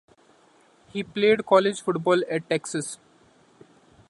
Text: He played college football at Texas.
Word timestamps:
He 0.87 1.03
played 1.03 1.45
college 1.45 1.79
football 1.81 2.23
at 2.27 2.49
Texas. 2.49 2.97